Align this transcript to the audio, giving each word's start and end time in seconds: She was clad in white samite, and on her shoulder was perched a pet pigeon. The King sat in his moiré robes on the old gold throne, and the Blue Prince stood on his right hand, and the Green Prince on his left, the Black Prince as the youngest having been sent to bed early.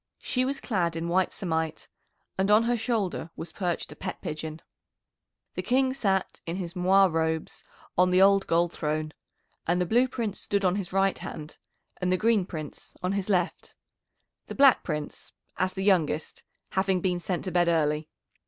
She 0.17 0.45
was 0.45 0.59
clad 0.59 0.95
in 0.95 1.09
white 1.09 1.31
samite, 1.31 1.87
and 2.35 2.49
on 2.49 2.63
her 2.63 2.75
shoulder 2.75 3.29
was 3.35 3.51
perched 3.51 3.91
a 3.91 3.95
pet 3.95 4.19
pigeon. 4.19 4.59
The 5.53 5.61
King 5.61 5.93
sat 5.93 6.41
in 6.47 6.55
his 6.55 6.73
moiré 6.73 7.11
robes 7.13 7.63
on 7.99 8.09
the 8.09 8.19
old 8.19 8.47
gold 8.47 8.73
throne, 8.73 9.13
and 9.67 9.79
the 9.79 9.85
Blue 9.85 10.07
Prince 10.07 10.39
stood 10.39 10.65
on 10.65 10.75
his 10.75 10.91
right 10.91 11.19
hand, 11.19 11.59
and 12.01 12.11
the 12.11 12.17
Green 12.17 12.47
Prince 12.47 12.95
on 13.03 13.11
his 13.11 13.29
left, 13.29 13.75
the 14.47 14.55
Black 14.55 14.81
Prince 14.83 15.33
as 15.57 15.73
the 15.75 15.83
youngest 15.83 16.41
having 16.69 16.99
been 16.99 17.19
sent 17.19 17.43
to 17.45 17.51
bed 17.51 17.67
early. 17.69 18.09